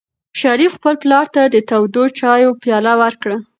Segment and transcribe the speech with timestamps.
[0.41, 3.37] شریف خپل پلار ته د تودو چایو پیاله ورکړه.